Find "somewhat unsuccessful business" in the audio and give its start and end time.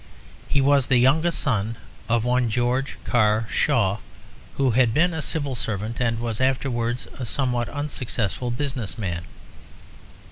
7.27-8.97